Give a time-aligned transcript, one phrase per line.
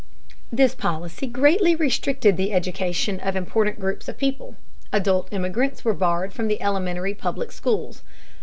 [0.51, 4.55] This policy greatly restricted the education of important groups of people.
[4.91, 8.01] Adult immigrants were barred from the elementary public schools.